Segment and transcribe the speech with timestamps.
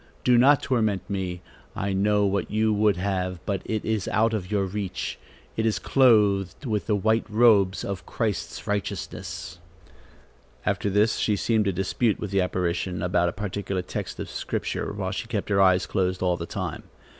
[0.23, 1.43] Do not torment me.
[1.75, 5.19] I know what you would have; but it is out of your reach;
[5.55, 9.59] it is clothed with the white robes of Christ's righteousness."
[10.65, 14.91] After this, she seemed to dispute with the apparition about a particular text of Scripture,
[14.91, 16.81] while she kept her eyes closed all the time.